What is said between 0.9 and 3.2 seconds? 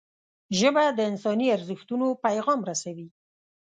د انساني ارزښتونو پیغام رسوي